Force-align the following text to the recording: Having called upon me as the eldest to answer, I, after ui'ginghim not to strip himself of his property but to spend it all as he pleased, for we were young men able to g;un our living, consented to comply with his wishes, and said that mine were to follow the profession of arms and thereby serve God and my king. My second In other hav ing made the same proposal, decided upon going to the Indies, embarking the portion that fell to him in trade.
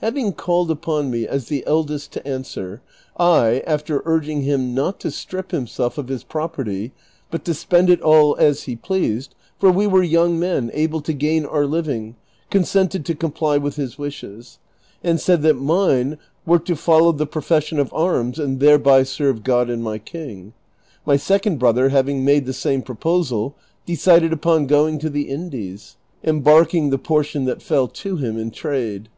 Having 0.00 0.34
called 0.34 0.70
upon 0.70 1.10
me 1.10 1.26
as 1.26 1.46
the 1.48 1.64
eldest 1.66 2.12
to 2.12 2.24
answer, 2.24 2.80
I, 3.18 3.58
after 3.66 3.98
ui'ginghim 4.02 4.72
not 4.72 5.00
to 5.00 5.10
strip 5.10 5.50
himself 5.50 5.98
of 5.98 6.06
his 6.06 6.22
property 6.22 6.92
but 7.28 7.44
to 7.44 7.54
spend 7.54 7.90
it 7.90 8.00
all 8.00 8.36
as 8.36 8.62
he 8.70 8.76
pleased, 8.76 9.34
for 9.58 9.72
we 9.72 9.88
were 9.88 10.04
young 10.04 10.38
men 10.38 10.70
able 10.74 11.00
to 11.00 11.12
g;un 11.12 11.44
our 11.44 11.66
living, 11.66 12.14
consented 12.50 13.04
to 13.06 13.16
comply 13.16 13.56
with 13.58 13.74
his 13.74 13.98
wishes, 13.98 14.60
and 15.02 15.20
said 15.20 15.42
that 15.42 15.56
mine 15.60 16.18
were 16.46 16.60
to 16.60 16.76
follow 16.76 17.10
the 17.10 17.26
profession 17.26 17.80
of 17.80 17.92
arms 17.92 18.38
and 18.38 18.60
thereby 18.60 19.02
serve 19.02 19.42
God 19.42 19.68
and 19.68 19.82
my 19.82 19.98
king. 19.98 20.52
My 21.04 21.16
second 21.16 21.54
In 21.60 21.66
other 21.66 21.88
hav 21.88 22.08
ing 22.08 22.24
made 22.24 22.46
the 22.46 22.52
same 22.52 22.82
proposal, 22.82 23.56
decided 23.86 24.32
upon 24.32 24.68
going 24.68 25.00
to 25.00 25.10
the 25.10 25.28
Indies, 25.28 25.96
embarking 26.22 26.90
the 26.90 26.96
portion 26.98 27.44
that 27.46 27.60
fell 27.60 27.88
to 27.88 28.16
him 28.18 28.38
in 28.38 28.52
trade. 28.52 29.08